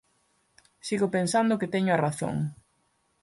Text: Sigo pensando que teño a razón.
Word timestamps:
Sigo 0.87 1.07
pensando 1.15 1.59
que 1.59 1.71
teño 1.73 1.91
a 1.93 2.01
razón. 2.05 2.35